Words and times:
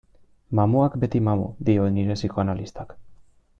Mamuak 0.59 0.95
beti 1.03 1.21
mamu, 1.27 1.45
dio 1.69 1.85
nire 1.99 2.19
psikoanalistak. 2.21 2.99